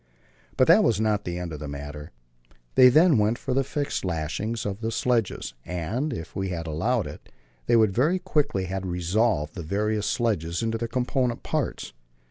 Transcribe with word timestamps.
But 0.57 0.65
that 0.65 0.83
was 0.83 0.99
not 0.99 1.25
the 1.25 1.37
end 1.37 1.53
of 1.53 1.59
the 1.59 1.67
matter. 1.67 2.11
They 2.73 2.89
then 2.89 3.19
went 3.19 3.37
for 3.37 3.53
the 3.53 3.63
fixed 3.63 4.03
lashings 4.03 4.65
of 4.65 4.81
the 4.81 4.89
sledges, 4.89 5.53
and 5.63 6.11
if 6.11 6.35
we 6.35 6.49
had 6.49 6.65
allowed 6.65 7.05
it 7.05 7.29
would 7.75 7.93
very 7.93 8.17
quickly 8.17 8.63
have 8.65 8.83
resolved 8.83 9.53
the 9.53 9.61
various 9.61 10.07
sledges 10.07 10.63
into 10.63 10.79
their 10.79 10.87
component 10.87 11.43
parts. 11.43 11.93